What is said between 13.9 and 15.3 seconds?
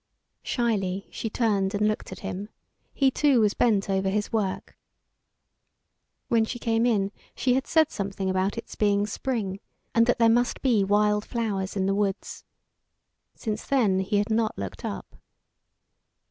he had not looked up.